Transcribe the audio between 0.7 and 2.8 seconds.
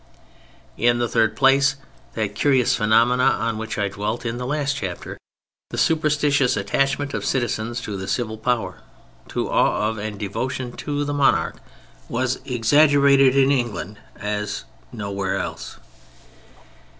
In the third place, that curious